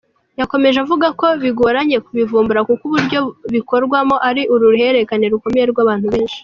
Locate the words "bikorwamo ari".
3.53-4.41